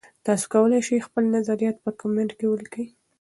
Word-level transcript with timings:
تاسي 0.25 0.45
کولای 0.53 0.79
شئ 0.87 0.99
خپل 1.07 1.23
نظریات 1.35 1.77
په 1.83 1.89
کمنټ 2.01 2.29
کې 2.37 2.45
ولیکئ. 2.47 2.85